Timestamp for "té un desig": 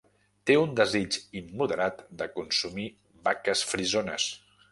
0.49-1.17